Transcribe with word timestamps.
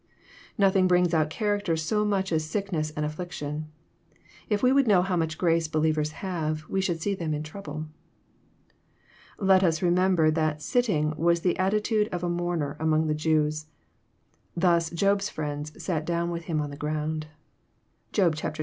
Nothing 0.57 0.87
brings 0.87 1.13
out 1.13 1.29
character 1.29 1.77
so 1.77 2.03
much 2.03 2.31
as 2.31 2.43
sickness 2.43 2.89
and 2.97 3.05
affliction. 3.05 3.67
If 4.49 4.63
we 4.63 4.71
would 4.71 4.87
know 4.87 5.03
how 5.03 5.15
much 5.15 5.37
grace 5.37 5.67
believers 5.67 6.13
have, 6.25 6.65
we 6.67 6.81
should 6.81 6.99
see 6.99 7.13
them 7.13 7.35
in 7.35 7.43
trouble. 7.43 7.85
Let 9.37 9.63
us 9.63 9.83
remember 9.83 10.31
that 10.31 10.57
''sitting" 10.57 11.15
was 11.19 11.41
the 11.41 11.55
attitude 11.59 12.07
of 12.11 12.23
a 12.23 12.29
mourner, 12.29 12.77
among 12.79 13.05
the 13.05 13.13
Jews. 13.13 13.67
Thus 14.57 14.89
Job's 14.89 15.29
fHends" 15.29 15.79
sat 15.79 16.03
down 16.03 16.31
with 16.31 16.45
him 16.45 16.61
on 16.61 16.71
the 16.71 16.77
ground." 16.81 17.27
(Job 18.11 18.33
ii. 18.33 18.41
13.) 18.49 18.55